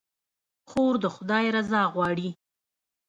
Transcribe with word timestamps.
خور 0.69 0.93
د 1.03 1.05
خدای 1.15 1.45
رضا 1.55 1.81
غواړي. 1.93 2.29